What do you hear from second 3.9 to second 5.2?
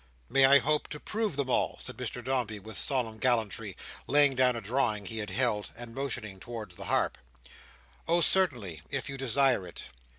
laying down a drawing he